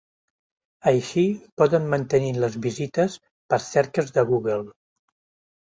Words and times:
Així 0.91 1.25
poden 1.61 1.85
mantenir 1.95 2.33
les 2.45 2.57
visites 2.65 3.19
per 3.53 3.63
cerques 3.67 4.11
de 4.17 4.25
Google. 4.33 4.61